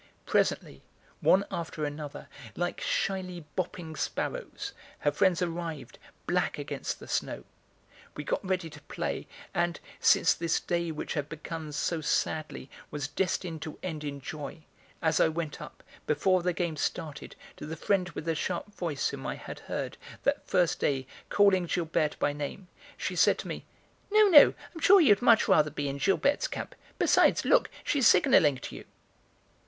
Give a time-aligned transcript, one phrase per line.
[0.25, 0.81] Presently,
[1.19, 7.43] one after another, like shyly hopping sparrows, her friends arrived, black against the snow.
[8.15, 13.07] We got ready to play and, since this day which had begun so sadly was
[13.09, 14.63] destined to end in joy,
[15.03, 19.09] as I went up, before the game started, to the friend with the sharp voice
[19.09, 23.65] whom I had heard, that first day, calling Gilberte by name, she said to me:
[24.09, 28.57] "No, no, I'm sure you'd much rather be in Gilberte's camp; besides, look, she's signalling
[28.57, 28.85] to you."